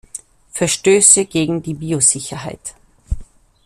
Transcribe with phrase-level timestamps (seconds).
[0.49, 2.73] Verstöße gegen die Biosicherheit.